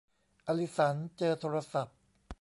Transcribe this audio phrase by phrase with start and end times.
[0.47, 1.97] อลิสันเจอโทรศัพท์